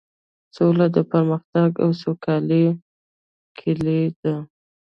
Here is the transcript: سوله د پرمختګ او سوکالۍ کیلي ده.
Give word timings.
سوله 0.55 0.85
د 0.95 0.97
پرمختګ 1.11 1.69
او 1.83 1.89
سوکالۍ 2.01 2.65
کیلي 3.57 4.01
ده. 4.21 4.35